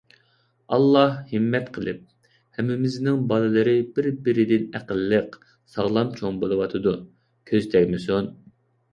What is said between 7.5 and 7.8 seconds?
كۆز